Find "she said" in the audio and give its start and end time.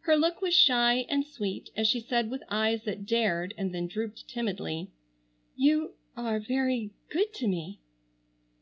1.88-2.28